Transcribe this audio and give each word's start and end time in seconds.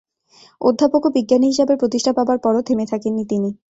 অধ্যাপক 0.61 1.01
ও 1.05 1.09
বিজ্ঞানী 1.09 1.45
হিসেবে 1.47 1.73
প্রতিষ্ঠা 1.75 2.11
পাবার 2.13 2.37
পরও 2.37 2.61
থেমে 2.61 2.85
থাকেননি 2.85 3.23
তিনি। 3.29 3.49